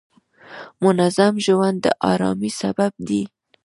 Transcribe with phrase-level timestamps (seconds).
[0.83, 3.23] منظم ژوند د آرامۍ سبب دی.